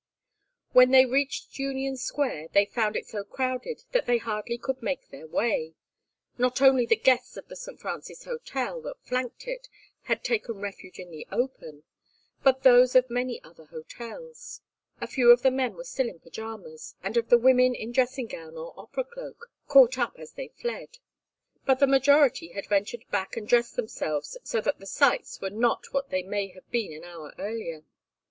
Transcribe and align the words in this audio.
When 0.71 0.89
they 0.89 1.05
reached 1.05 1.59
Union 1.59 1.95
Square 1.95 2.47
they 2.53 2.65
found 2.65 2.95
it 2.95 3.05
so 3.05 3.23
crowded 3.23 3.83
that 3.91 4.07
they 4.07 4.17
hardly 4.17 4.57
could 4.57 4.81
make 4.81 5.09
their 5.11 5.27
way. 5.27 5.75
Not 6.39 6.59
only 6.59 6.87
the 6.87 6.95
guests 6.95 7.37
of 7.37 7.47
the 7.47 7.55
St. 7.55 7.79
Francis 7.79 8.23
Hotel, 8.23 8.81
that 8.81 8.99
flanked 9.05 9.47
it, 9.47 9.67
had 10.05 10.23
taken 10.23 10.59
refuge 10.59 10.97
in 10.97 11.11
the 11.11 11.27
open, 11.31 11.83
but 12.43 12.63
those 12.63 12.95
of 12.95 13.11
many 13.11 13.43
other 13.43 13.65
hotels. 13.65 14.61
A 14.99 15.05
few 15.05 15.29
of 15.29 15.43
the 15.43 15.51
men 15.51 15.75
were 15.75 15.83
still 15.83 16.09
in 16.09 16.19
pyjamas, 16.19 16.95
and 17.03 17.15
of 17.15 17.29
the 17.29 17.37
women 17.37 17.75
in 17.75 17.91
dressing 17.91 18.25
gown 18.25 18.57
or 18.57 18.73
opera 18.77 19.03
cloak, 19.03 19.51
caught 19.67 19.99
up 19.99 20.15
as 20.17 20.31
they 20.31 20.47
fled. 20.47 20.97
But 21.67 21.77
the 21.77 21.85
majority 21.85 22.53
had 22.53 22.65
ventured 22.65 23.05
back 23.11 23.37
and 23.37 23.47
dressed 23.47 23.75
themselves, 23.75 24.35
so 24.43 24.61
that 24.61 24.79
the 24.79 24.87
"sights" 24.87 25.39
were 25.41 25.51
not 25.51 25.93
what 25.93 26.09
they 26.09 26.23
may 26.23 26.47
have 26.53 26.67
been 26.71 26.91
an 26.91 27.03
hour 27.03 27.35
earlier. 27.37 27.83